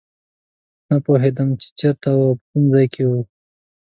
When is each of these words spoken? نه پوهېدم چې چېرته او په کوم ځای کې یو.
نه 0.89 0.95
پوهېدم 1.05 1.49
چې 1.61 1.67
چېرته 1.79 2.09
او 2.17 2.21
په 2.39 2.43
کوم 2.49 2.63
ځای 2.73 2.85
کې 2.93 2.99
یو. 3.05 3.13